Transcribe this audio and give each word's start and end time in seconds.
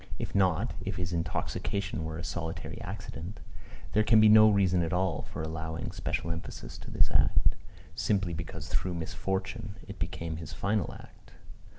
If 0.17 0.33
not, 0.33 0.73
if 0.83 0.95
his 0.95 1.13
intoxication 1.13 2.03
were 2.03 2.17
a 2.17 2.23
solitary 2.23 2.81
accident, 2.81 3.39
there 3.91 4.01
can 4.01 4.19
be 4.19 4.29
no 4.29 4.49
reason 4.49 4.81
at 4.81 4.91
all 4.93 5.27
for 5.31 5.43
allowing 5.43 5.91
special 5.91 6.31
emphasis 6.31 6.79
to 6.79 6.89
this 6.89 7.11
act, 7.11 7.53
simply 7.93 8.33
because 8.33 8.67
through 8.67 8.95
misfortune 8.95 9.75
it 9.87 9.99
became 9.99 10.37
his 10.37 10.53
final 10.53 10.91
act. 10.91 11.33